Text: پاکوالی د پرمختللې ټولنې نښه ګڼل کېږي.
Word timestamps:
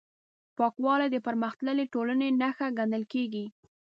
پاکوالی 0.57 1.07
د 1.11 1.17
پرمختللې 1.25 1.85
ټولنې 1.93 2.27
نښه 2.41 2.67
ګڼل 2.77 3.03
کېږي. 3.13 3.45